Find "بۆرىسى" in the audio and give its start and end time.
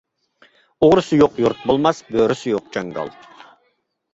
2.15-2.55